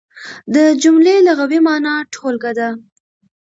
[0.53, 2.69] د جملې لغوي مانا ټولګه ده.